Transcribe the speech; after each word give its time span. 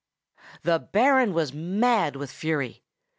The 0.63 0.79
Baron 0.79 1.31
was 1.31 1.53
mad 1.53 2.15
with 2.15 2.31
fury. 2.31 2.81